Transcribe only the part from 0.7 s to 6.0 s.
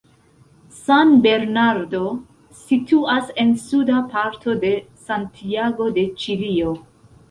San Bernardo situas en suda parto de Santiago